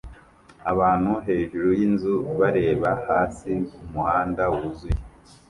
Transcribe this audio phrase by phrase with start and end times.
[0.71, 4.99] Abantu hejuru yinzu bareba hasi kumuhanda wuzuye